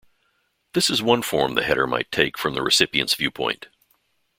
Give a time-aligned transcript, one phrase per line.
[0.73, 3.67] This is one form the header might take from the recipient's viewpoint.